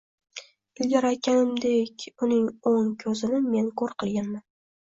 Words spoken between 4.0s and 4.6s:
qilganman